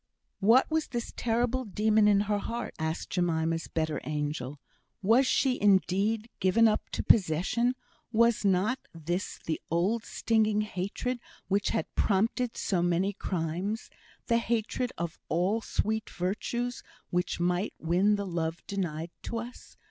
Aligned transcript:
"What 0.39 0.65
was 0.71 0.87
this 0.87 1.13
terrible 1.15 1.63
demon 1.63 2.07
in 2.07 2.21
her 2.21 2.39
heart?" 2.39 2.73
asked 2.79 3.11
Jemima's 3.11 3.67
better 3.67 4.01
angel. 4.03 4.59
"Was 5.03 5.27
she, 5.27 5.61
indeed, 5.61 6.27
given 6.39 6.67
up 6.67 6.89
to 6.93 7.03
possession? 7.03 7.75
Was 8.11 8.43
not 8.43 8.79
this 8.95 9.37
the 9.45 9.61
old 9.69 10.03
stinging 10.03 10.61
hatred 10.61 11.19
which 11.49 11.69
had 11.69 11.85
prompted 11.93 12.57
so 12.57 12.81
many 12.81 13.13
crimes? 13.13 13.91
The 14.25 14.39
hatred 14.39 14.91
of 14.97 15.19
all 15.29 15.61
sweet 15.61 16.09
virtues 16.09 16.81
which 17.11 17.39
might 17.39 17.75
win 17.77 18.15
the 18.15 18.25
love 18.25 18.65
denied 18.65 19.11
to 19.25 19.37
us? 19.37 19.77